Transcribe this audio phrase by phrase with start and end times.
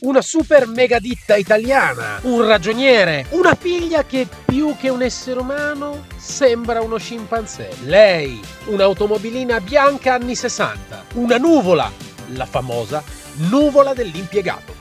[0.00, 6.06] una super mega ditta italiana, un ragioniere, una figlia che più che un essere umano
[6.16, 7.70] sembra uno scimpanzé.
[7.84, 11.90] Lei, un'automobilina bianca anni 60, una nuvola,
[12.34, 13.02] la famosa
[13.48, 14.79] nuvola dell'impiegato.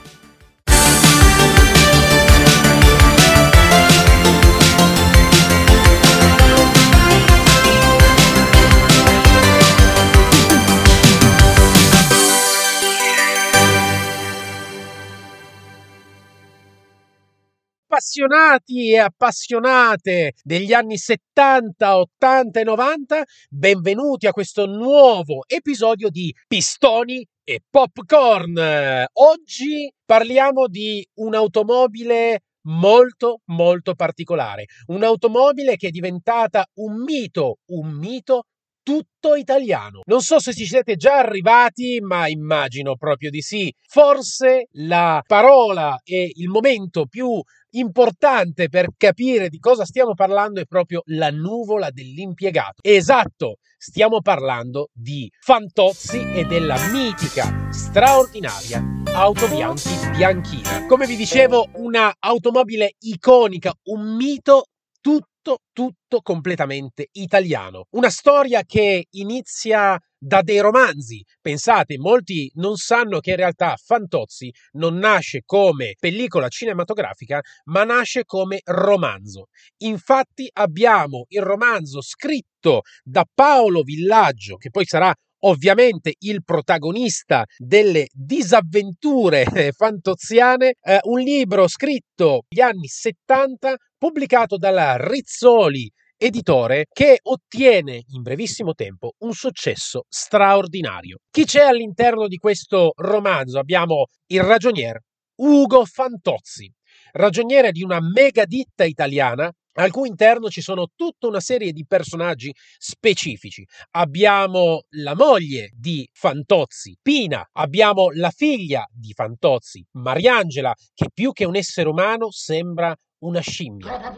[18.10, 26.34] Appassionati e appassionate degli anni 70, 80 e 90, benvenuti a questo nuovo episodio di
[26.48, 29.06] Pistoni e Popcorn.
[29.14, 38.46] Oggi parliamo di un'automobile molto molto particolare, un'automobile che è diventata un mito, un mito
[38.90, 40.02] tutto italiano.
[40.06, 43.72] Non so se ci siete già arrivati, ma immagino proprio di sì.
[43.88, 47.40] Forse la parola e il momento più
[47.74, 52.82] importante per capire di cosa stiamo parlando è proprio la nuvola dell'impiegato.
[52.82, 60.86] Esatto, stiamo parlando di Fantozzi e della mitica, straordinaria auto Bianchi Bianchina.
[60.88, 64.66] Come vi dicevo, una automobile iconica, un mito
[65.02, 65.30] tutto
[65.72, 67.86] tutto, completamente italiano.
[67.92, 71.24] Una storia che inizia da dei romanzi.
[71.40, 78.26] Pensate, molti non sanno che in realtà Fantozzi non nasce come pellicola cinematografica, ma nasce
[78.26, 79.46] come romanzo.
[79.78, 88.08] Infatti abbiamo il romanzo scritto da Paolo Villaggio, che poi sarà ovviamente il protagonista delle
[88.12, 89.46] disavventure
[89.76, 95.90] fantoziane, eh, un libro scritto negli anni 70 pubblicato dalla Rizzoli
[96.22, 101.20] editore che ottiene in brevissimo tempo un successo straordinario.
[101.32, 103.58] Chi c'è all'interno di questo romanzo?
[103.58, 105.00] Abbiamo il ragionier
[105.36, 106.70] Ugo Fantozzi,
[107.14, 109.50] ragioniere di una mega ditta italiana
[109.84, 113.66] al cui interno ci sono tutta una serie di personaggi specifici.
[113.92, 121.46] Abbiamo la moglie di Fantozzi, Pina, abbiamo la figlia di Fantozzi, Mariangela, che più che
[121.46, 124.14] un essere umano sembra una scimmia.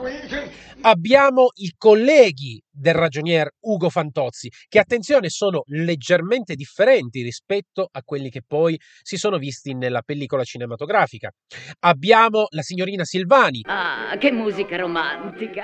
[0.81, 8.29] Abbiamo i colleghi del ragionier Ugo Fantozzi, che attenzione sono leggermente differenti rispetto a quelli
[8.29, 11.31] che poi si sono visti nella pellicola cinematografica.
[11.79, 13.61] Abbiamo la signorina Silvani.
[13.63, 15.63] Ah, che musica romantica!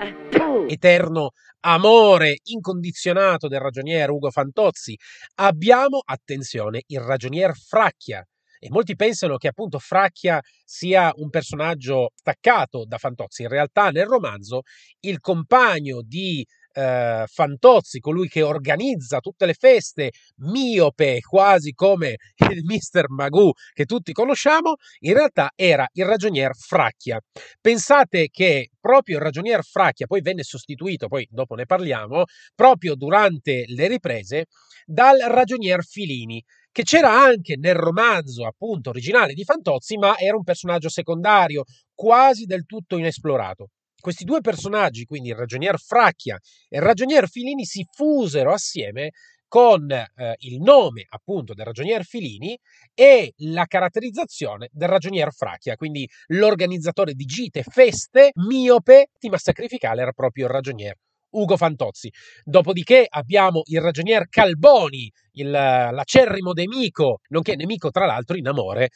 [0.68, 1.32] Eterno
[1.62, 4.98] amore incondizionato del ragionier Ugo Fantozzi.
[5.36, 8.26] Abbiamo, attenzione, il ragionier Fracchia
[8.60, 13.44] e molti pensano che appunto Fracchia sia un personaggio staccato da Fantozzi.
[13.44, 14.62] In realtà nel romanzo
[15.02, 16.46] il compagno di
[16.78, 22.18] eh, Fantozzi, colui che organizza tutte le feste, miope quasi come
[22.52, 27.20] il Mister Magoo che tutti conosciamo, in realtà era il ragionier Fracchia.
[27.60, 32.24] Pensate che proprio il ragionier Fracchia poi venne sostituito, poi dopo ne parliamo,
[32.54, 34.46] proprio durante le riprese
[34.86, 36.42] dal ragionier Filini
[36.78, 42.46] che c'era anche nel romanzo appunto originale di Fantozzi, ma era un personaggio secondario, quasi
[42.46, 43.70] del tutto inesplorato.
[44.00, 46.38] Questi due personaggi, quindi il ragionier Fracchia
[46.70, 49.10] e il ragionier Filini, si fusero assieme
[49.48, 52.56] con eh, il nome appunto del ragionier Filini
[52.94, 60.12] e la caratterizzazione del ragionier Fracchia, quindi l'organizzatore di gite, feste, miope, ma sacrificale era
[60.12, 60.96] proprio il ragionier
[61.30, 62.12] Ugo Fantozzi.
[62.44, 65.12] Dopodiché abbiamo il ragionier Calboni,
[65.42, 68.90] il, l'acerrimo nemico, nonché nemico tra l'altro in amore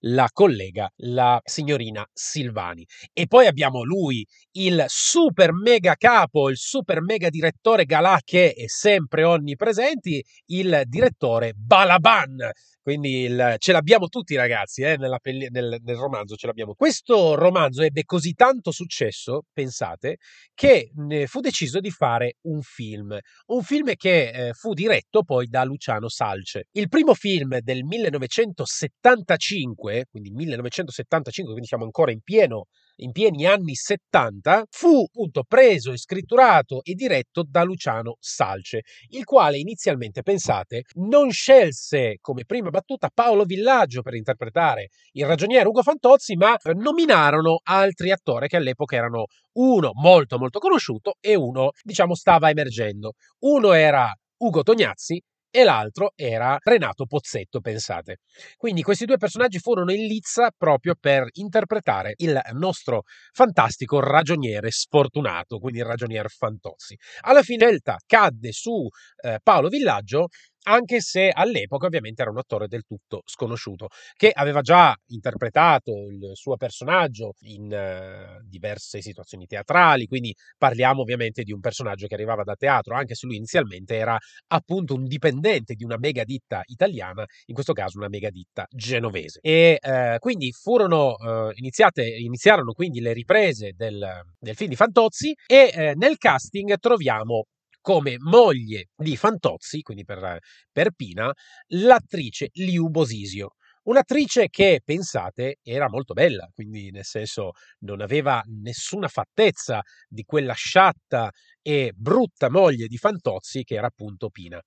[0.00, 2.86] la collega, la signorina Silvani.
[3.12, 8.66] E poi abbiamo lui, il super mega capo, il super mega direttore Galà che è
[8.66, 12.52] sempre onnipresente, il direttore Balaban
[12.84, 16.74] quindi il, ce l'abbiamo tutti, ragazzi, eh, nella, nel, nel, romanzo ce l'abbiamo.
[16.74, 20.18] Questo romanzo ebbe così tanto successo, pensate,
[20.52, 20.90] che
[21.24, 23.18] fu deciso di fare un film.
[23.46, 26.68] Un film che eh, fu diretto poi da Luciano Salce.
[26.72, 32.68] Il primo film del 1975, quindi 1975, quindi siamo ancora in pieno
[32.98, 39.24] in pieni anni 70, fu appunto preso e scritturato e diretto da Luciano Salce, il
[39.24, 45.82] quale inizialmente, pensate, non scelse come prima battuta Paolo Villaggio per interpretare il ragioniere Ugo
[45.82, 49.24] Fantozzi, ma nominarono altri attori che all'epoca erano
[49.54, 53.14] uno molto molto conosciuto e uno, diciamo, stava emergendo.
[53.40, 55.20] Uno era Ugo Tognazzi
[55.54, 58.18] e l'altro era Renato Pozzetto, pensate.
[58.56, 63.02] Quindi questi due personaggi furono in lizza proprio per interpretare il nostro
[63.32, 66.96] fantastico ragioniere sfortunato, quindi il ragionier Fantozzi.
[67.20, 68.86] Alla fine scelta cadde su
[69.22, 70.28] eh, Paolo Villaggio
[70.64, 76.30] anche se all'epoca ovviamente era un attore del tutto sconosciuto, che aveva già interpretato il
[76.34, 82.42] suo personaggio in uh, diverse situazioni teatrali, quindi parliamo ovviamente di un personaggio che arrivava
[82.42, 84.16] da teatro, anche se lui inizialmente era
[84.48, 89.38] appunto un dipendente di una mega ditta italiana, in questo caso una mega ditta genovese.
[89.40, 94.06] E uh, quindi furono uh, iniziate, iniziarono quindi le riprese del,
[94.38, 97.44] del film di Fantozzi e nel casting troviamo
[97.84, 100.38] come moglie di Fantozzi, quindi per,
[100.72, 101.30] per Pina,
[101.66, 103.56] l'attrice Liu Bosisio.
[103.82, 107.50] Un'attrice che, pensate, era molto bella, quindi nel senso
[107.80, 114.30] non aveva nessuna fattezza di quella sciatta e brutta moglie di Fantozzi che era appunto
[114.30, 114.58] Pina.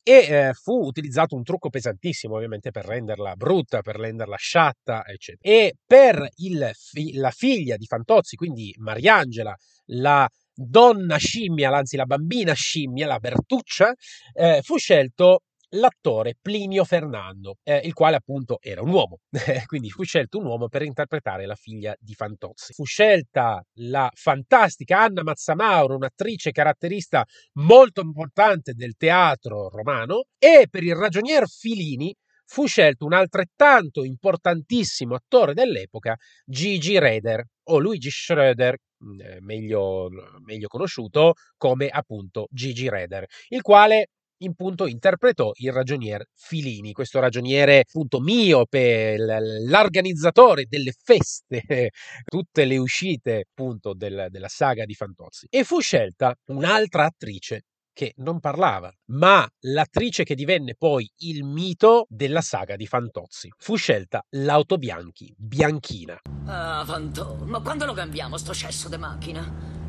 [0.00, 5.52] E eh, fu utilizzato un trucco pesantissimo ovviamente per renderla brutta, per renderla sciatta, eccetera.
[5.52, 6.70] E per il,
[7.14, 9.52] la figlia di Fantozzi, quindi Mariangela,
[9.86, 13.92] la donna scimmia, anzi la bambina scimmia, la Bertuccia,
[14.34, 15.42] eh, fu scelto
[15.74, 19.20] l'attore Plinio Fernando, eh, il quale appunto era un uomo,
[19.66, 22.72] quindi fu scelto un uomo per interpretare la figlia di Fantozzi.
[22.72, 27.24] Fu scelta la fantastica Anna Mazzamauro, un'attrice caratterista
[27.54, 32.14] molto importante del teatro romano, e per il ragionier Filini
[32.46, 40.08] fu scelto un altrettanto importantissimo attore dell'epoca, Gigi Reder o Luigi Schroeder, mm, eh, meglio,
[40.44, 44.08] meglio conosciuto come appunto Gigi Reder, il quale
[44.42, 51.62] in punto interpretò il ragionier Filini, questo ragioniere appunto miope, l'organizzatore delle feste,
[52.24, 55.46] tutte le uscite appunto del, della saga di Fantozzi.
[55.48, 57.62] E fu scelta un'altra attrice
[57.92, 63.50] che non parlava, ma l'attrice che divenne poi il mito della saga di Fantozzi.
[63.58, 66.20] Fu scelta l'auto Bianchi, Bianchina.
[66.46, 69.81] Ah, Fantò, ma quando lo cambiamo sto cesso di macchina?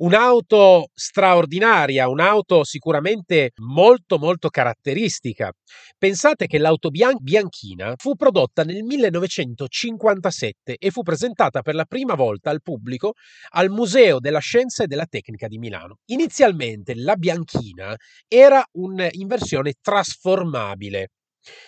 [0.00, 5.50] Un'auto straordinaria, un'auto sicuramente molto molto caratteristica.
[5.98, 12.14] Pensate che l'auto bian- bianchina fu prodotta nel 1957 e fu presentata per la prima
[12.14, 13.14] volta al pubblico
[13.54, 15.96] al Museo della Scienza e della Tecnica di Milano.
[16.12, 17.96] Inizialmente la bianchina
[18.28, 21.08] era un, in versione trasformabile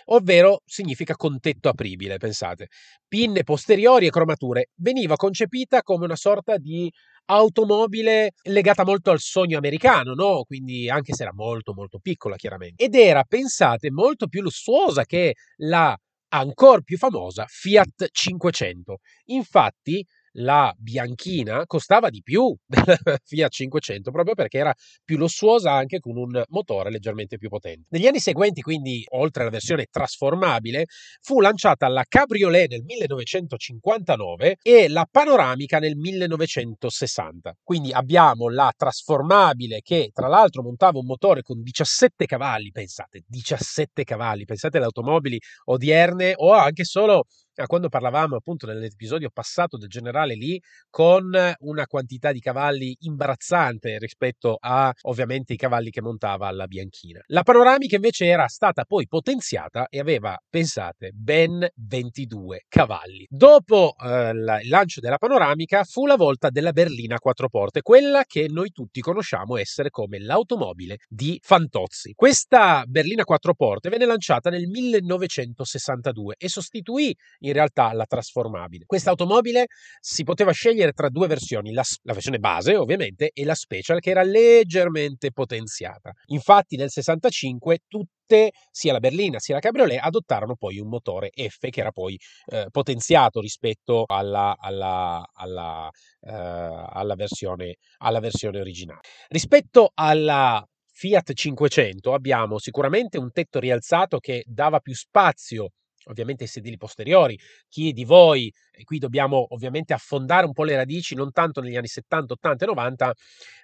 [0.07, 2.69] ovvero significa con tetto apribile, pensate.
[3.07, 4.71] Pinne posteriori e cromature.
[4.77, 6.91] Veniva concepita come una sorta di
[7.27, 10.43] automobile legata molto al sogno americano, no?
[10.45, 12.85] Quindi anche se era molto molto piccola chiaramente.
[12.85, 15.97] Ed era, pensate, molto più lussuosa che la
[16.33, 18.99] ancora più famosa Fiat 500.
[19.27, 20.05] Infatti,
[20.35, 24.75] la bianchina costava di più della Fiat 500 proprio perché era
[25.05, 27.87] più lussuosa anche con un motore leggermente più potente.
[27.91, 30.87] Negli anni seguenti, quindi, oltre alla versione trasformabile,
[31.21, 37.57] fu lanciata la Cabriolet nel 1959 e la Panoramica nel 1960.
[37.63, 44.05] Quindi abbiamo la trasformabile che tra l'altro montava un motore con 17 cavalli, pensate, 17
[44.05, 47.25] cavalli, pensate alle automobili odierne o anche solo
[47.57, 53.99] a quando parlavamo appunto nell'episodio passato del generale lì con una quantità di cavalli imbarazzante
[53.99, 57.21] rispetto a ovviamente i cavalli che montava alla bianchina.
[57.27, 63.27] La panoramica invece era stata poi potenziata e aveva, pensate, ben 22 cavalli.
[63.29, 68.49] Dopo eh, il lancio della panoramica fu la volta della berlina quattro porte, quella che
[68.49, 72.13] noi tutti conosciamo essere come l'automobile di Fantozzi.
[72.15, 78.85] Questa berlina quattro porte venne lanciata nel 1962 e sostituì in realtà la trasformabile.
[78.87, 79.67] Questa automobile
[80.01, 84.11] si poteva scegliere tra due versioni, la, la, versione base ovviamente e la special che
[84.11, 86.13] era leggermente potenziata.
[86.27, 91.69] Infatti nel 65 tutte, sia la berlina sia la cabriolet, adottarono poi un motore F
[91.69, 92.17] che era poi
[92.47, 95.89] eh, potenziato rispetto alla, alla, alla,
[96.21, 99.01] eh, alla, versione, alla versione originale.
[99.29, 105.71] Rispetto alla Fiat 500 abbiamo sicuramente un tetto rialzato che dava più spazio
[106.05, 107.39] ovviamente i sedili posteriori.
[107.69, 111.77] Chi di voi, e qui dobbiamo ovviamente affondare un po' le radici, non tanto negli
[111.77, 113.15] anni 70, 80 e 90,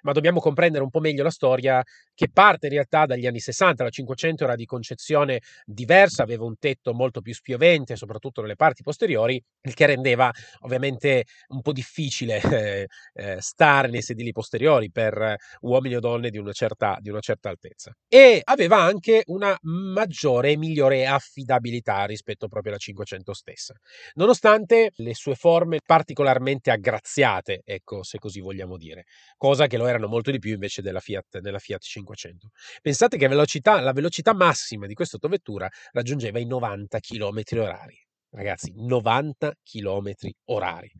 [0.03, 1.83] ma dobbiamo comprendere un po' meglio la storia
[2.13, 3.83] che parte in realtà dagli anni 60.
[3.83, 8.83] La 500 era di concezione diversa, aveva un tetto molto più spiovente, soprattutto nelle parti
[8.83, 15.35] posteriori, il che rendeva ovviamente un po' difficile eh, eh, stare nei sedili posteriori per
[15.61, 17.91] uomini o donne di una, certa, di una certa altezza.
[18.07, 23.73] E aveva anche una maggiore e migliore affidabilità rispetto proprio alla 500 stessa,
[24.13, 29.05] nonostante sue forme particolarmente aggraziate, ecco, se così vogliamo dire,
[29.37, 32.05] cosa che lo erano molto di più invece della Fiat, della Fiat 500.
[32.17, 32.49] 500.
[32.81, 37.99] Pensate che velocità, la velocità massima di questa autovettura raggiungeva i 90 km orari.
[38.29, 40.11] Ragazzi, 90 km
[40.45, 40.91] orari.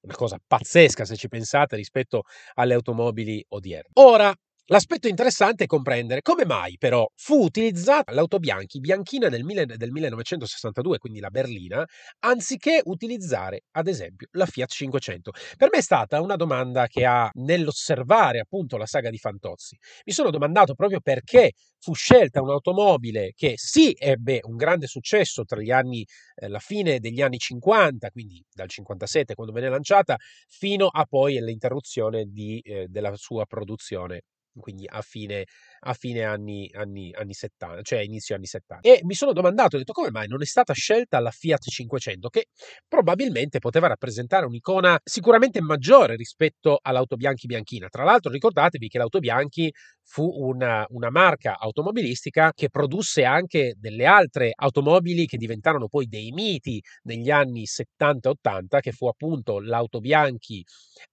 [0.00, 3.90] Una cosa pazzesca se ci pensate rispetto alle automobili odierne.
[3.94, 4.34] Ora,
[4.66, 10.98] L'aspetto interessante è comprendere come mai però fu utilizzata l'auto Bianchi bianchina del, del 1962,
[10.98, 11.84] quindi la berlina,
[12.20, 15.32] anziché utilizzare ad esempio la Fiat 500.
[15.56, 19.76] Per me è stata una domanda che ha nell'osservare appunto la saga di Fantozzi.
[20.04, 25.60] Mi sono domandato proprio perché fu scelta un'automobile che sì ebbe un grande successo tra
[25.60, 30.16] gli anni, eh, la fine degli anni 50, quindi dal 57 quando venne lanciata,
[30.48, 34.22] fino a poi l'interruzione di, eh, della sua produzione
[34.60, 35.46] quindi a fine,
[35.84, 38.88] a fine anni, anni, anni 70, cioè inizio anni 70.
[38.88, 42.28] E mi sono domandato, ho detto come mai non è stata scelta la Fiat 500,
[42.28, 42.46] che
[42.86, 47.88] probabilmente poteva rappresentare un'icona sicuramente maggiore rispetto all'auto Bianchi Bianchina.
[47.88, 49.72] Tra l'altro ricordatevi che l'auto Bianchi
[50.04, 56.30] fu una, una marca automobilistica che produsse anche delle altre automobili che diventarono poi dei
[56.32, 60.64] miti negli anni 70 e 80, che fu appunto l'auto Bianchi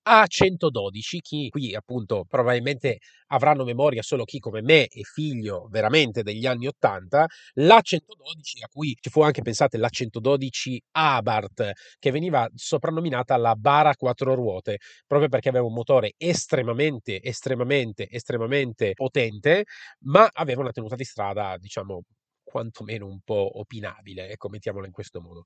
[0.07, 6.45] A112, chi qui appunto probabilmente avranno memoria solo chi come me è figlio veramente degli
[6.45, 7.25] anni 80,
[7.55, 14.35] l'A112 a cui ci fu anche pensate l'A112 Abarth che veniva soprannominata la bara quattro
[14.35, 19.65] ruote proprio perché aveva un motore estremamente estremamente estremamente potente
[20.05, 22.03] ma aveva una tenuta di strada diciamo
[22.49, 25.45] quantomeno un po' opinabile, ecco, mettiamola in questo modo.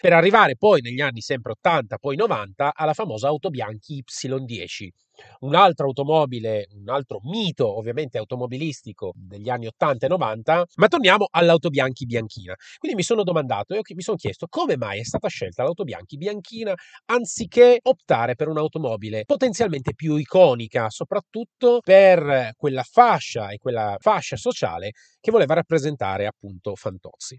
[0.00, 4.88] Per arrivare poi negli anni sempre 80, poi 90, alla famosa auto bianchi Y10,
[5.40, 11.68] un'altra automobile, un altro mito ovviamente automobilistico degli anni 80 e 90, ma torniamo all'auto
[11.70, 12.54] bianchi bianchina.
[12.78, 16.16] Quindi mi sono domandato e mi sono chiesto come mai è stata scelta l'auto bianchi
[16.16, 16.74] bianchina
[17.06, 24.92] anziché optare per un'automobile potenzialmente più iconica, soprattutto per quella fascia e quella fascia sociale
[25.20, 27.38] che voleva rappresentare appunto Fantozzi.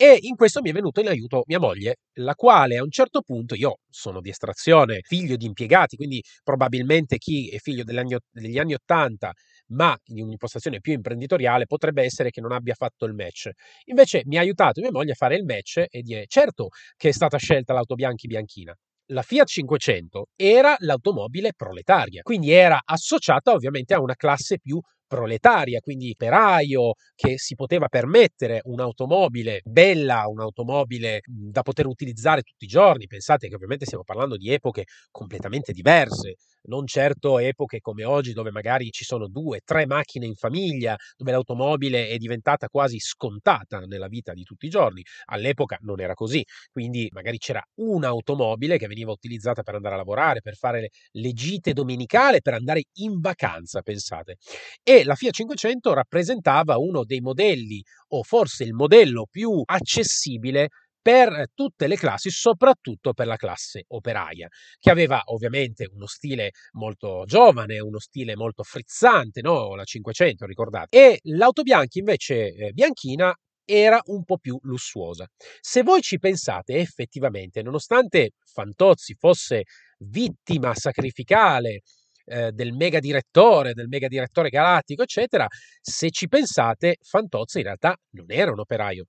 [0.00, 3.20] E in questo mi è venuto in aiuto mia moglie, la quale a un certo
[3.22, 8.16] punto, io sono di estrazione, figlio di impiegati, quindi probabilmente chi è figlio degli anni,
[8.30, 9.32] degli anni 80
[9.70, 13.50] ma in un'impostazione più imprenditoriale potrebbe essere che non abbia fatto il match.
[13.86, 17.12] Invece mi ha aiutato mia moglie a fare il match e dire certo che è
[17.12, 18.74] stata scelta l'auto bianchi bianchina.
[19.10, 25.80] La Fiat 500 era l'automobile proletaria, quindi era associata ovviamente a una classe più proletaria,
[25.80, 33.06] quindi operaio che si poteva permettere un'automobile bella, un'automobile da poter utilizzare tutti i giorni.
[33.08, 36.36] Pensate che ovviamente stiamo parlando di epoche completamente diverse,
[36.68, 41.30] non certo epoche come oggi dove magari ci sono due, tre macchine in famiglia, dove
[41.32, 45.02] l'automobile è diventata quasi scontata nella vita di tutti i giorni.
[45.26, 50.40] All'epoca non era così, quindi magari c'era un'automobile che veniva utilizzata per andare a lavorare,
[50.40, 54.36] per fare le gite domenicali, per andare in vacanza, pensate.
[54.82, 60.68] E la Fiat 500 rappresentava uno dei modelli o forse il modello più accessibile
[61.00, 64.46] per tutte le classi, soprattutto per la classe operaia,
[64.78, 69.74] che aveva ovviamente uno stile molto giovane, uno stile molto frizzante, no?
[69.74, 70.98] la 500, ricordate.
[70.98, 75.26] E l'auto bianchi invece eh, bianchina era un po' più lussuosa.
[75.60, 79.62] Se voi ci pensate effettivamente, nonostante Fantozzi fosse
[79.98, 81.82] vittima sacrificale
[82.28, 85.46] eh, del mega direttore, del mega direttore galattico, eccetera,
[85.80, 89.06] se ci pensate, Fantozzi in realtà non era un operaio,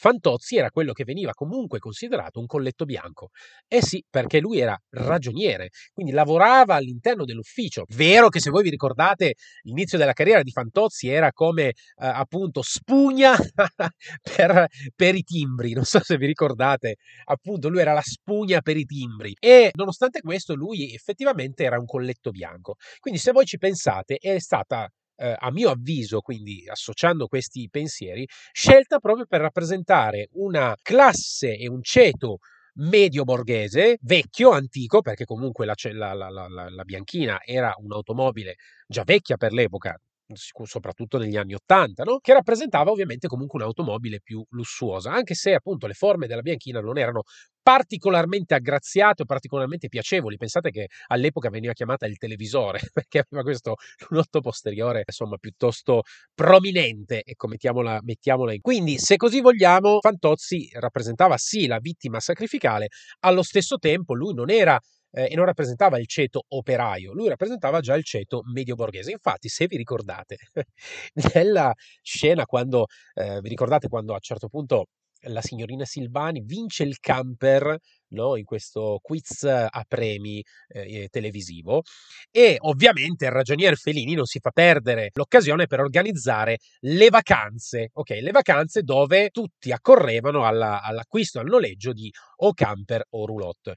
[0.00, 3.30] Fantozzi era quello che veniva comunque considerato un colletto bianco.
[3.68, 7.84] Eh sì, perché lui era ragioniere, quindi lavorava all'interno dell'ufficio.
[7.88, 12.62] Vero che se voi vi ricordate l'inizio della carriera di Fantozzi era come eh, appunto
[12.62, 13.36] spugna
[14.36, 18.76] per, per i timbri, non so se vi ricordate, appunto lui era la spugna per
[18.76, 22.76] i timbri e nonostante questo lui effettivamente era un colletto bianco.
[22.98, 24.88] Quindi se voi ci pensate è stata
[25.20, 31.68] eh, a mio avviso, quindi associando questi pensieri, scelta proprio per rappresentare una classe e
[31.68, 32.38] un ceto
[32.74, 38.54] medio borghese, vecchio, antico, perché comunque la, la, la, la, bianchina era un'automobile
[38.86, 40.00] già vecchia per l'epoca,
[40.34, 42.18] soprattutto negli anni Ottanta, no?
[42.20, 46.98] che rappresentava ovviamente comunque un'automobile più lussuosa, anche se appunto le forme della bianchina non
[46.98, 47.22] erano
[47.62, 50.36] particolarmente aggraziate o particolarmente piacevoli.
[50.36, 53.76] Pensate che all'epoca veniva chiamata il televisore perché aveva questo
[54.08, 56.02] lunotto posteriore insomma piuttosto
[56.34, 62.88] prominente ecco mettiamola, mettiamola in quindi se così vogliamo Fantozzi rappresentava sì la vittima sacrificale
[63.20, 64.78] allo stesso tempo lui non era
[65.12, 69.10] eh, e non rappresentava il ceto operaio, lui rappresentava già il ceto medio borghese.
[69.12, 70.36] Infatti, se vi ricordate,
[71.34, 74.86] nella scena quando eh, vi ricordate quando a un certo punto
[75.24, 77.76] la signorina Silvani vince il camper
[78.10, 78.36] no?
[78.36, 81.82] in questo quiz a premi eh, televisivo
[82.30, 88.10] e ovviamente il ragionier Felini non si fa perdere l'occasione per organizzare le vacanze, ok?
[88.20, 92.10] Le vacanze dove tutti accorrevano alla, all'acquisto, al noleggio di
[92.42, 93.74] o camper o roulotte.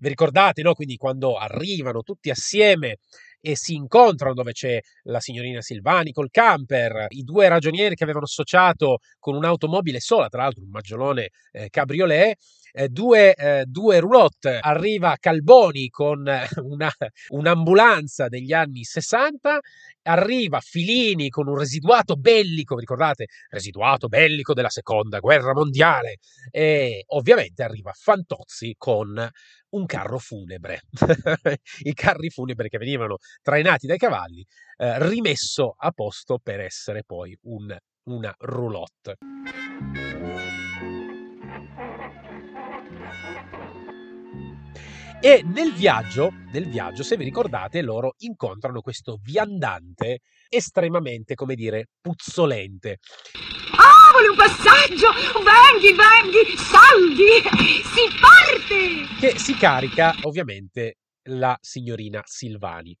[0.00, 0.74] Vi ricordate, no?
[0.74, 2.98] Quindi quando arrivano tutti assieme
[3.40, 8.24] e si incontrano dove c'è la signorina Silvani col camper, i due ragionieri che avevano
[8.24, 12.38] associato con un'automobile sola, tra l'altro un maggiolone eh, cabriolet,
[12.76, 16.90] eh, due, eh, due roulotte, arriva Calboni con eh, una,
[17.28, 19.60] un'ambulanza degli anni 60,
[20.02, 26.16] arriva Filini con un residuato bellico, ricordate, residuato bellico della seconda guerra mondiale,
[26.50, 29.30] e ovviamente arriva Fantozzi con
[29.70, 30.82] un carro funebre,
[31.84, 34.44] i carri funebri che venivano trainati dai cavalli,
[34.78, 39.16] eh, rimesso a posto per essere poi un, una roulotte.
[45.24, 50.18] E nel viaggio, nel viaggio, se vi ricordate, loro incontrano questo viandante
[50.50, 52.98] estremamente, come dire, puzzolente.
[53.74, 55.12] Ah, vuole un passaggio!
[55.42, 57.40] Venghi, venghi, saldi!
[57.94, 59.18] Si parte!
[59.18, 60.96] Che si carica, ovviamente,
[61.28, 62.94] la signorina Silvani.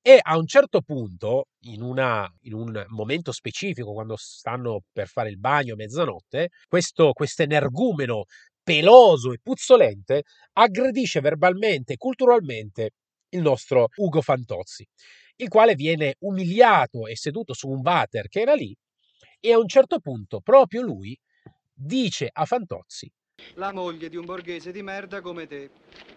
[0.00, 5.28] E a un certo punto, in, una, in un momento specifico, quando stanno per fare
[5.28, 8.26] il bagno a mezzanotte, questo energumeno
[8.64, 12.90] peloso e puzzolente, aggredisce verbalmente e culturalmente
[13.28, 14.86] il nostro Ugo Fantozzi,
[15.36, 18.74] il quale viene umiliato e seduto su un water che era lì
[19.38, 21.16] e a un certo punto proprio lui
[21.72, 23.12] dice a Fantozzi
[23.54, 25.70] la moglie di un borghese di merda come te.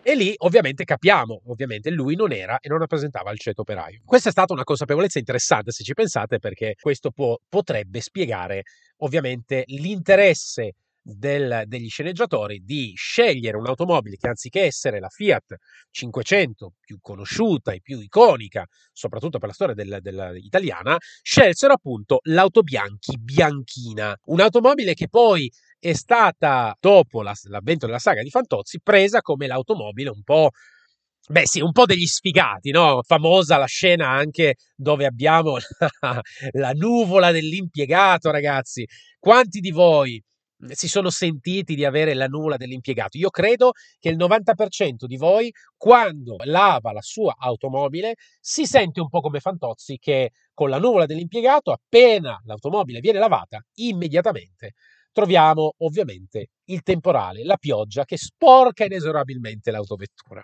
[0.04, 4.02] E lì ovviamente capiamo, ovviamente lui non era e non rappresentava il ceto operaio.
[4.06, 8.64] Questa è stata una consapevolezza interessante se ci pensate perché questo può, potrebbe spiegare
[8.98, 10.76] ovviamente l'interesse
[11.16, 15.56] del, degli sceneggiatori di scegliere un'automobile che anziché essere la Fiat
[15.90, 22.20] 500 più conosciuta e più iconica, soprattutto per la storia del, del, italiana, scelsero appunto
[22.24, 25.50] l'auto Bianchi Bianchina, un'automobile che poi
[25.80, 30.50] è stata, dopo la, l'avvento della saga di Fantozzi, presa come l'automobile un po'
[31.30, 33.02] Beh, sì, un po' degli sfigati, no?
[33.04, 35.58] Famosa la scena anche dove abbiamo
[36.00, 36.22] la,
[36.54, 38.88] la nuvola dell'impiegato, ragazzi.
[39.20, 40.24] Quanti di voi
[40.72, 43.18] si sono sentiti di avere la nuvola dell'impiegato.
[43.18, 49.10] Io credo che il 90% di voi, quando lava la sua automobile, si sente un
[49.10, 54.74] po' come Fantozzi che con la nuvola dell'impiegato, appena l'automobile viene lavata, immediatamente
[55.12, 60.44] troviamo ovviamente il temporale, la pioggia che sporca inesorabilmente l'autovettura.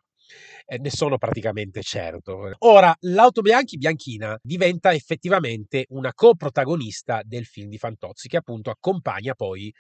[0.66, 2.52] Eh, ne sono praticamente certo.
[2.60, 9.34] Ora, l'auto Bianchi Bianchina diventa effettivamente una coprotagonista del film di Fantozzi, che appunto accompagna
[9.36, 9.72] poi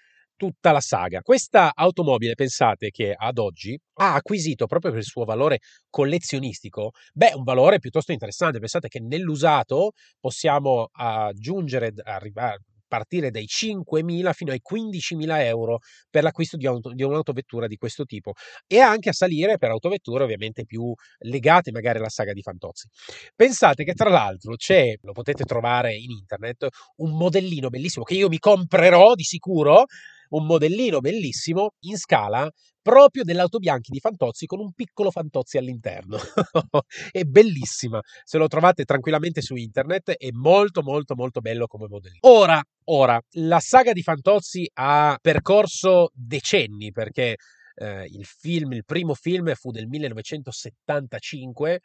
[0.44, 1.22] tutta la saga.
[1.22, 7.32] Questa automobile, pensate che ad oggi ha acquisito proprio per il suo valore collezionistico, beh,
[7.36, 8.60] un valore piuttosto interessante.
[8.60, 15.80] Pensate che nell'usato possiamo aggiungere, arrivare, partire dai 5.000 fino ai 15.000 euro
[16.10, 18.34] per l'acquisto di, auto, di, un'autovettura di questo tipo
[18.68, 22.90] e anche a salire per autovetture ovviamente più legate magari alla saga di Fantozzi.
[23.34, 28.28] Pensate che tra l'altro c'è, lo potete trovare in internet, un modellino bellissimo che io
[28.28, 29.86] mi comprerò di sicuro
[30.34, 32.50] un modellino bellissimo in scala
[32.82, 36.18] proprio dell'auto Bianchi di Fantozzi con un piccolo Fantozzi all'interno.
[37.12, 42.20] è bellissima, se lo trovate tranquillamente su internet, è molto molto molto bello come modellino.
[42.22, 47.38] Ora, ora, la saga di Fantozzi ha percorso decenni perché
[47.76, 51.80] eh, il film, il primo film fu del 1975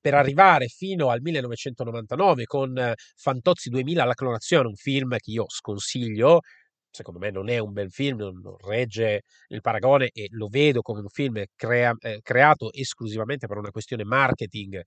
[0.00, 5.44] per arrivare fino al 1999 con eh, Fantozzi 2000 la clonazione, un film che io
[5.48, 6.40] sconsiglio
[6.92, 11.00] secondo me non è un bel film, non, regge il paragone e lo vedo come
[11.00, 14.80] un film crea, eh, creato esclusivamente per una questione marketing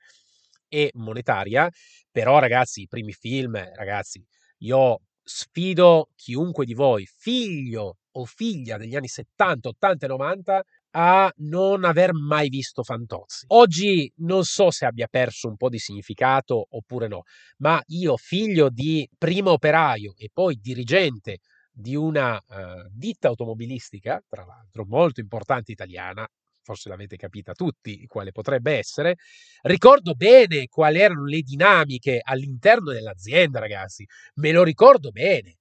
[0.67, 1.69] e monetaria,
[2.11, 4.23] però ragazzi, i primi film, ragazzi,
[4.59, 10.63] io sfido chiunque di voi, figlio o figlia degli anni 70, 80 e 90,
[10.97, 13.45] a non aver mai visto Fantozzi.
[13.47, 17.23] Oggi non so se abbia perso un po' di significato oppure no,
[17.57, 21.39] ma io, figlio di primo operaio e poi dirigente
[21.75, 26.27] di una uh, ditta automobilistica, tra l'altro molto importante italiana,
[26.61, 29.17] forse l'avete capita tutti quale potrebbe essere,
[29.63, 35.57] ricordo bene quali erano le dinamiche all'interno dell'azienda, ragazzi, me lo ricordo bene.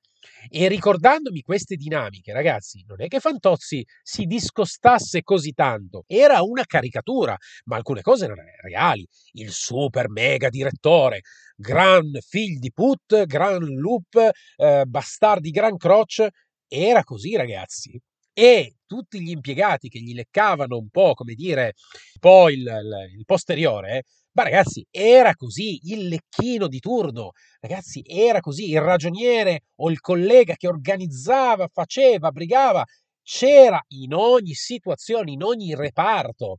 [0.48, 6.64] E ricordandomi queste dinamiche, ragazzi, non è che Fantozzi si discostasse così tanto, era una
[6.64, 9.06] caricatura, ma alcune cose erano reali.
[9.32, 11.20] Il super mega direttore,
[11.56, 16.30] gran figlio di put, gran loop, eh, bastardi gran croce,
[16.68, 17.98] era così, ragazzi.
[18.32, 21.74] E tutti gli impiegati che gli leccavano un po', come dire,
[22.14, 28.02] un po' il, il, il posteriore, ma ragazzi, era così, il lecchino di turno, ragazzi,
[28.06, 32.84] era così, il ragioniere o il collega che organizzava, faceva, brigava,
[33.22, 36.58] c'era in ogni situazione, in ogni reparto,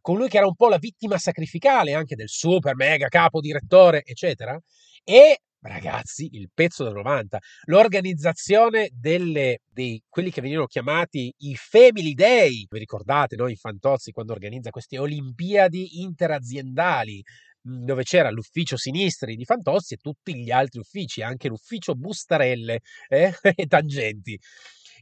[0.00, 4.58] colui che era un po' la vittima sacrificale anche del super mega capo direttore, eccetera,
[5.02, 12.14] e ragazzi, il pezzo del 90, l'organizzazione delle, dei quelli che venivano chiamati i Family
[12.14, 12.66] Day.
[12.68, 13.48] Vi ricordate, no?
[13.48, 17.22] In Fantozzi quando organizza queste Olimpiadi interaziendali
[17.62, 22.80] mhmm, dove c'era l'ufficio sinistri di Fantozzi e tutti gli altri uffici, anche l'ufficio Bustarelle
[23.08, 23.32] eh?
[23.54, 24.38] e Tangenti,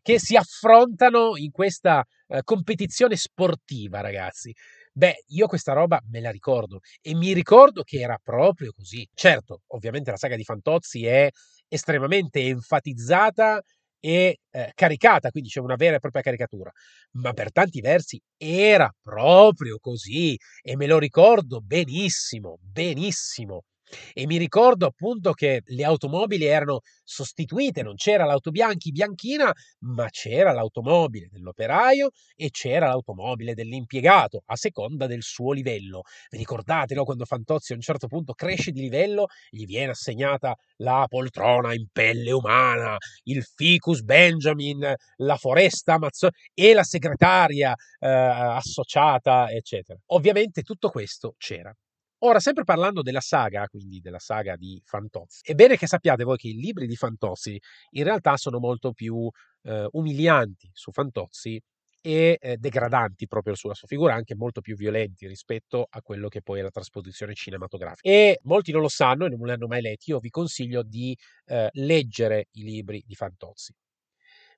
[0.02, 4.54] che si affrontano in questa eh, competizione sportiva, ragazzi.
[4.98, 9.06] Beh, io questa roba me la ricordo e mi ricordo che era proprio così.
[9.12, 11.28] Certo, ovviamente la saga di Fantozzi è
[11.68, 13.60] estremamente enfatizzata
[14.00, 16.70] e eh, caricata, quindi c'è una vera e propria caricatura,
[17.12, 23.64] ma per tanti versi era proprio così e me lo ricordo benissimo, benissimo.
[24.12, 30.08] E mi ricordo appunto che le automobili erano sostituite, non c'era l'auto bianchi bianchina, ma
[30.08, 36.02] c'era l'automobile dell'operaio e c'era l'automobile dell'impiegato, a seconda del suo livello.
[36.30, 40.54] Vi ricordate no, quando Fantozzi a un certo punto cresce di livello, gli viene assegnata
[40.76, 48.08] la poltrona in pelle umana, il ficus Benjamin, la foresta amazzonica e la segretaria eh,
[48.08, 49.98] associata, eccetera.
[50.06, 51.74] Ovviamente tutto questo c'era.
[52.20, 56.38] Ora, sempre parlando della saga, quindi della saga di Fantozzi, è bene che sappiate voi
[56.38, 59.28] che i libri di Fantozzi in realtà sono molto più
[59.64, 61.60] eh, umilianti su Fantozzi
[62.00, 66.40] e eh, degradanti proprio sulla sua figura, anche molto più violenti rispetto a quello che
[66.40, 68.08] poi è la trasposizione cinematografica.
[68.08, 71.14] E molti non lo sanno e non li hanno mai letti, io vi consiglio di
[71.46, 73.74] eh, leggere i libri di Fantozzi.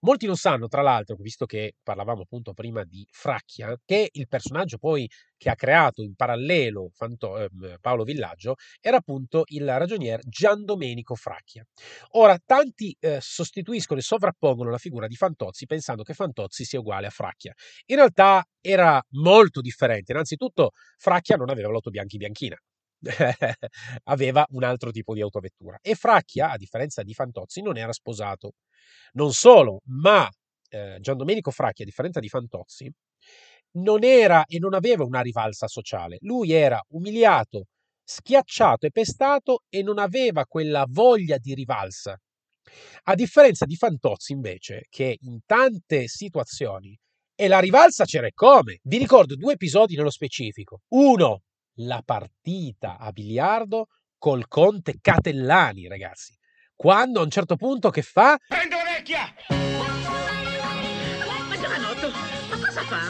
[0.01, 4.79] Molti non sanno, tra l'altro, visto che parlavamo appunto prima di Fracchia, che il personaggio
[4.79, 7.49] poi che ha creato in parallelo Fanto- eh,
[7.81, 11.65] Paolo Villaggio era appunto il ragionier Gian Domenico Fracchia.
[12.13, 17.07] Ora, tanti eh, sostituiscono e sovrappongono la figura di Fantozzi pensando che Fantozzi sia uguale
[17.09, 17.53] a Fracchia.
[17.87, 20.13] In realtà era molto differente.
[20.13, 22.57] Innanzitutto, Fracchia non aveva l'auto bianchi bianchina.
[24.05, 28.53] aveva un altro tipo di autovettura e Fracchia, a differenza di Fantozzi, non era sposato.
[29.13, 30.29] Non solo, ma
[30.69, 32.91] eh, Gian Domenico Fracchi, a differenza di Fantozzi,
[33.73, 36.19] non era e non aveva una rivalsa sociale.
[36.21, 37.67] Lui era umiliato,
[38.03, 42.19] schiacciato e pestato e non aveva quella voglia di rivalsa.
[43.05, 46.99] A differenza di Fantozzi, invece, che in tante situazioni
[47.35, 48.81] e la rivalsa c'era come.
[48.83, 50.81] Vi ricordo due episodi nello specifico.
[50.89, 51.43] Uno,
[51.79, 56.35] la partita a biliardo col conte Catellani, ragazzi.
[56.75, 58.39] Quando a un certo punto che fa?
[58.47, 59.35] Prendo la vecchia!
[61.49, 62.11] Ma giovanotto,
[62.51, 63.01] ma cosa fa?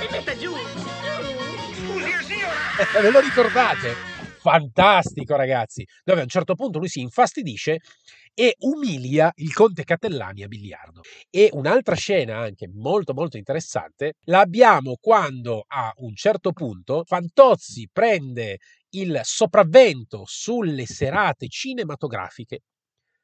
[0.00, 0.52] Mi metta giù!
[0.54, 2.52] Scusi, signora!
[2.96, 3.94] Eh, ve lo ricordate?
[4.38, 5.86] Fantastico, ragazzi.
[6.02, 7.78] Dove a un certo punto lui si infastidisce
[8.34, 11.02] e umilia il conte Catellani a biliardo.
[11.30, 18.58] E un'altra scena anche molto molto interessante l'abbiamo quando a un certo punto Fantozzi prende
[18.90, 22.62] il sopravvento sulle serate cinematografiche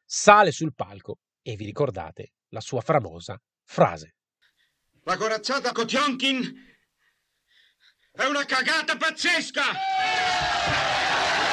[0.05, 4.15] sale sul palco e vi ricordate la sua famosa frase.
[5.05, 6.69] La corazzata Kotionkin
[8.13, 9.63] è una cagata pazzesca!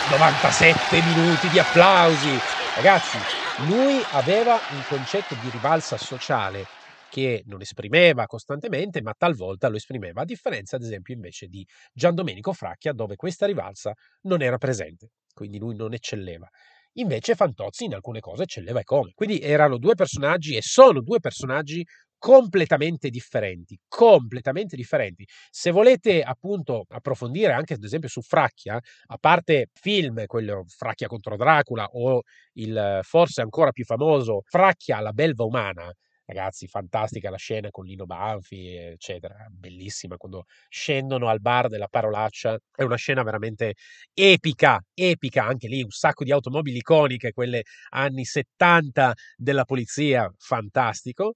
[0.09, 2.29] 97 minuti di applausi.
[2.75, 3.17] Ragazzi,
[3.65, 6.65] lui aveva un concetto di rivalsa sociale
[7.09, 12.13] che non esprimeva costantemente, ma talvolta lo esprimeva, a differenza ad esempio invece di Gian
[12.13, 13.93] Domenico Fracchia, dove questa rivalsa
[14.23, 16.47] non era presente, quindi lui non eccelleva.
[16.93, 19.11] Invece Fantozzi in alcune cose eccelleva e come.
[19.15, 21.83] Quindi erano due personaggi e sono due personaggi
[22.17, 25.25] completamente differenti, completamente differenti.
[25.49, 31.35] Se volete appunto approfondire anche ad esempio su Fracchia, a parte film, quello Fracchia contro
[31.37, 32.21] Dracula o
[32.53, 35.91] il forse ancora più famoso Fracchia la belva umana,
[36.29, 39.45] Ragazzi, fantastica la scena con Lino Banfi, eccetera.
[39.49, 42.59] Bellissima quando scendono al bar della parolaccia.
[42.75, 43.75] È una scena veramente
[44.13, 45.45] epica, epica.
[45.45, 51.35] Anche lì un sacco di automobili iconiche, quelle anni 70 della polizia, fantastico.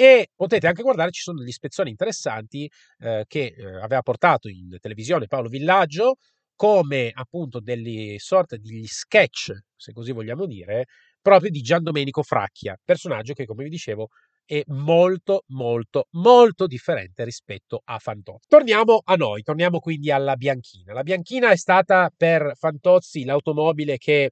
[0.00, 4.76] E potete anche guardare, ci sono degli spezzoni interessanti eh, che eh, aveva portato in
[4.78, 6.18] televisione Paolo Villaggio
[6.54, 10.84] come appunto delle sorte di sketch, se così vogliamo dire,
[11.20, 14.10] proprio di Gian Domenico Fracchia, personaggio che, come vi dicevo,
[14.44, 18.46] è molto, molto, molto differente rispetto a Fantozzi.
[18.46, 20.92] Torniamo a noi, torniamo quindi alla Bianchina.
[20.92, 24.30] La Bianchina è stata per Fantozzi l'automobile che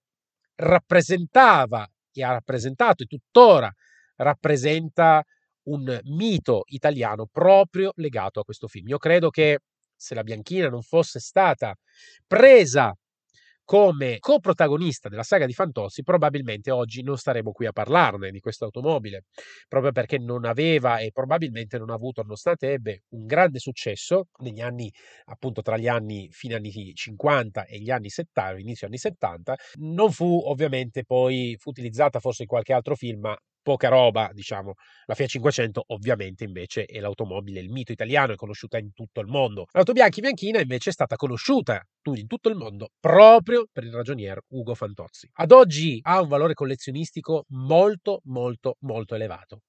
[0.54, 3.68] rappresentava e ha rappresentato e tuttora
[4.16, 5.24] rappresenta
[5.66, 8.88] un mito italiano proprio legato a questo film.
[8.88, 9.60] Io credo che
[9.94, 11.74] se la Bianchina non fosse stata
[12.26, 12.94] presa
[13.64, 18.64] come coprotagonista della saga di Fantozzi, probabilmente oggi non staremo qui a parlarne di questa
[18.64, 19.24] automobile,
[19.66, 24.60] proprio perché non aveva e probabilmente non ha avuto, nonostante ebbe un grande successo negli
[24.60, 24.88] anni,
[25.24, 30.12] appunto tra gli anni fine anni 50 e gli anni 70, inizio anni 70, non
[30.12, 34.74] fu ovviamente poi, fu utilizzata forse in qualche altro film, ma poca roba, diciamo.
[35.06, 39.26] La Fiat 500 ovviamente invece è l'automobile, il mito italiano, è conosciuta in tutto il
[39.26, 39.66] mondo.
[39.72, 44.38] L'auto bianchi bianchina invece è stata conosciuta in tutto il mondo proprio per il ragionier
[44.50, 45.28] Ugo Fantozzi.
[45.32, 49.62] Ad oggi ha un valore collezionistico molto molto molto elevato.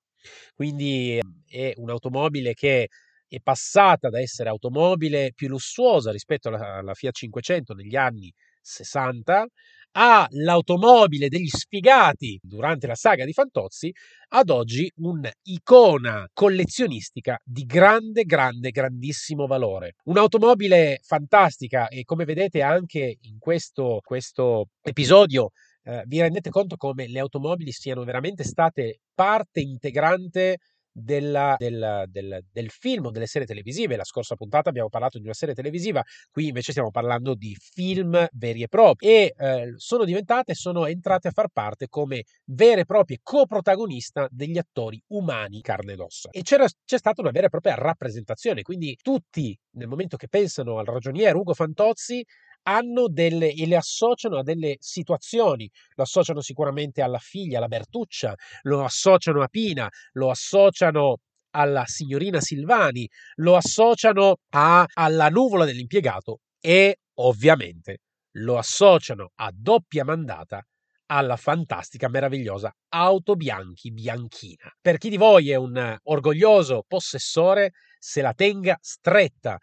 [0.53, 2.89] Quindi è un'automobile che
[3.27, 8.31] è passata da essere automobile più lussuosa rispetto alla, alla Fiat 500 negli anni
[8.61, 9.47] 60
[9.91, 13.91] ha l'automobile degli sfigati durante la saga di Fantozzi,
[14.29, 19.95] ad oggi un'icona collezionistica di grande, grande, grandissimo valore.
[20.03, 25.51] Un'automobile fantastica e come vedete anche in questo, questo episodio
[25.83, 30.57] eh, vi rendete conto come le automobili siano veramente state parte integrante
[30.99, 33.95] della, del, del, del, film o delle serie televisive.
[33.95, 38.27] La scorsa puntata abbiamo parlato di una serie televisiva, qui invece stiamo parlando di film
[38.33, 42.85] veri e propri e eh, sono diventate, sono entrate a far parte come vere e
[42.85, 46.29] proprie coprotagonista degli attori umani carne ed ossa.
[46.31, 50.85] E c'è stata una vera e propria rappresentazione, quindi tutti nel momento che pensano al
[50.85, 52.25] ragioniere Ugo Fantozzi
[52.67, 58.35] hanno delle e le associano a delle situazioni, lo associano sicuramente alla figlia, alla Bertuccia,
[58.63, 61.19] lo associano a Pina, lo associano
[61.51, 67.99] alla signorina Silvani, lo associano a, alla nuvola dell'impiegato e ovviamente
[68.31, 70.61] lo associano a doppia mandata
[71.09, 74.69] alla fantastica, meravigliosa auto bianchi bianchina.
[74.81, 79.57] Per chi di voi è un orgoglioso possessore, se la tenga stretta.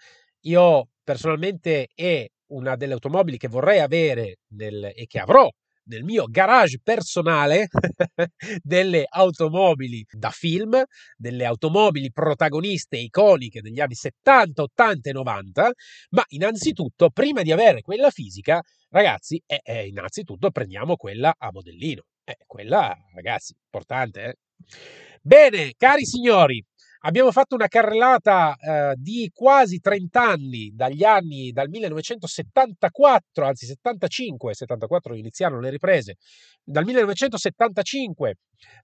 [0.46, 5.48] Io personalmente è una delle automobili che vorrei avere nel, e che avrò
[5.86, 7.68] nel mio garage personale
[8.62, 10.82] delle automobili da film,
[11.16, 15.72] delle automobili protagoniste iconiche degli anni 70, 80 e 90,
[16.10, 22.02] ma innanzitutto, prima di avere quella fisica, ragazzi, eh, eh, innanzitutto prendiamo quella a modellino.
[22.24, 24.34] Eh, quella, ragazzi, importante, eh?
[25.20, 26.62] Bene, cari signori,
[27.06, 34.54] Abbiamo fatto una carrellata eh, di quasi 30 anni, dagli anni dal 1974, anzi 75,
[34.54, 36.16] 74 iniziarono le riprese,
[36.62, 38.38] dal 1975,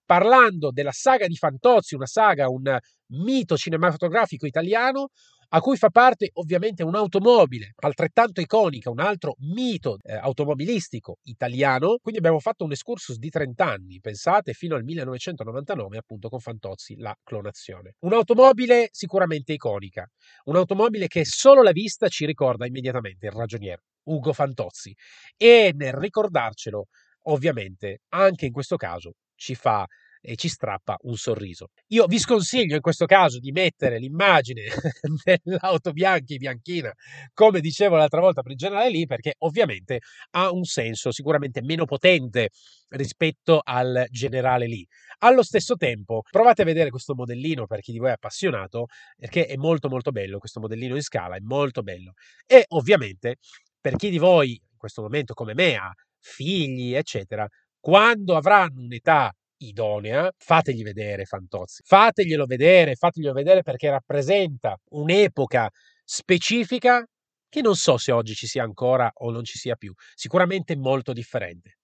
[0.04, 2.78] parlando della saga di Fantozzi, una saga, un
[3.12, 5.08] mito cinematografico italiano,
[5.52, 11.96] a cui fa parte ovviamente un'automobile altrettanto iconica, un altro mito eh, automobilistico italiano.
[12.00, 16.96] Quindi abbiamo fatto un excursus di 30 anni, pensate, fino al 1999 appunto con Fantozzi,
[16.96, 17.94] la clonazione.
[18.00, 20.08] Un'automobile sicuramente iconica,
[20.44, 24.94] un'automobile che solo la vista ci ricorda immediatamente il ragioniere Ugo Fantozzi
[25.36, 26.86] e nel ricordarcelo
[27.24, 29.86] ovviamente anche in questo caso ci fa
[30.20, 31.68] e ci strappa un sorriso.
[31.88, 34.64] Io vi sconsiglio in questo caso di mettere l'immagine
[35.42, 36.92] dell'auto bianchi bianchina,
[37.32, 40.00] come dicevo l'altra volta per il generale lì, perché ovviamente
[40.32, 42.50] ha un senso sicuramente meno potente
[42.90, 44.86] rispetto al generale lì.
[45.18, 49.46] Allo stesso tempo, provate a vedere questo modellino per chi di voi è appassionato, perché
[49.46, 52.12] è molto molto bello, questo modellino in scala è molto bello.
[52.46, 53.36] E ovviamente,
[53.80, 57.46] per chi di voi in questo momento come me ha figli, eccetera,
[57.78, 65.68] quando avranno un'età idonea, fategli vedere Fantozzi, fateglielo vedere, fateglielo vedere perché rappresenta un'epoca
[66.04, 67.04] specifica
[67.48, 71.12] che non so se oggi ci sia ancora o non ci sia più, sicuramente molto
[71.12, 71.78] differente.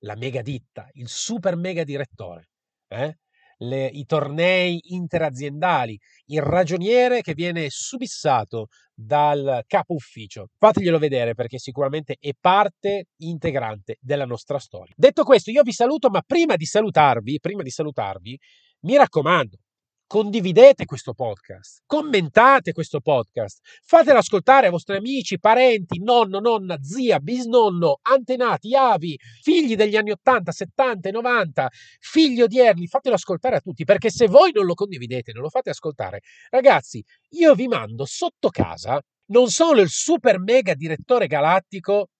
[0.00, 2.48] La mega ditta, il super mega direttore,
[2.88, 3.16] eh?
[3.58, 10.48] Le, i tornei interaziendali, il ragioniere che viene subissato dal capo ufficio.
[10.58, 14.94] Fateglielo vedere perché sicuramente è parte integrante della nostra storia.
[14.96, 18.38] Detto questo, io vi saluto, ma prima di salutarvi, prima di salutarvi,
[18.80, 19.58] mi raccomando,
[20.06, 27.18] condividete questo podcast, commentate questo podcast, fatelo ascoltare ai vostri amici, parenti, nonno, nonna, zia,
[27.18, 31.68] bisnonno, antenati, avi, figli degli anni 80, 70 e 90,
[32.00, 35.70] figli odierni, fatelo ascoltare a tutti, perché se voi non lo condividete, non lo fate
[35.70, 42.10] ascoltare, ragazzi, io vi mando sotto casa non solo il super mega direttore galattico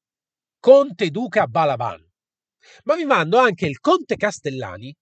[0.59, 2.05] Conte Duca Balaban,
[2.85, 4.93] ma vi mando anche il Conte Castellani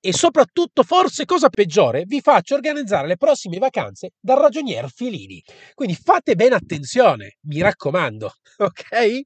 [0.00, 5.42] e soprattutto, forse cosa peggiore, vi faccio organizzare le prossime vacanze dal ragionier Filini.
[5.74, 9.20] Quindi fate bene attenzione, mi raccomando, ok?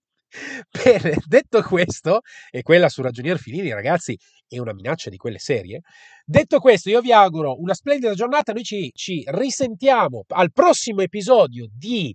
[0.69, 5.81] Bene, detto questo, e quella su Ragionier Filini, ragazzi, è una minaccia di quelle serie.
[6.25, 8.53] Detto questo, io vi auguro una splendida giornata.
[8.53, 12.15] Noi ci, ci risentiamo al prossimo episodio di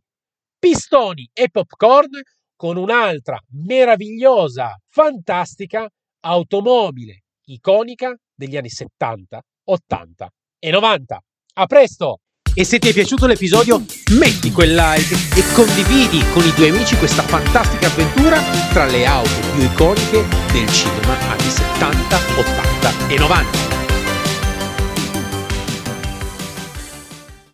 [0.57, 2.09] Pistoni e Popcorn
[2.55, 5.89] con un'altra meravigliosa, fantastica
[6.21, 11.19] automobile iconica degli anni 70, 80 e 90.
[11.55, 12.19] A presto!
[12.55, 16.97] E se ti è piaciuto l'episodio, metti quel like e condividi con i tuoi amici
[16.97, 23.78] questa fantastica avventura tra le auto più iconiche del cinema anni 70, 80 e 90.